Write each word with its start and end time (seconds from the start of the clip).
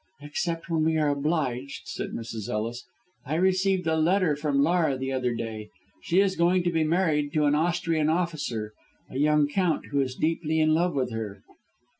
"Except 0.19 0.67
when 0.67 0.83
we 0.83 0.97
are 0.97 1.09
obliged," 1.09 1.83
said 1.87 2.09
Mrs. 2.13 2.49
Ellis. 2.49 2.85
"I 3.23 3.35
received 3.35 3.85
a 3.85 3.95
letter 3.95 4.35
from 4.35 4.63
Laura 4.63 4.97
the 4.97 5.11
other 5.11 5.35
day. 5.35 5.69
She 6.01 6.19
is 6.21 6.35
going 6.35 6.63
to 6.63 6.71
be 6.71 6.83
married 6.83 7.33
to 7.33 7.45
an 7.45 7.53
Austrian 7.53 8.09
officer, 8.09 8.73
a 9.11 9.17
young 9.19 9.47
Count 9.47 9.85
who 9.91 10.01
is 10.01 10.15
deeply 10.15 10.59
in 10.59 10.73
love 10.73 10.95
with 10.95 11.11
her." 11.11 11.43